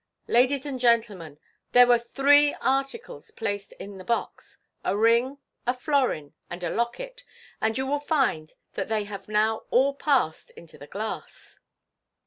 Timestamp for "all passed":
9.69-10.49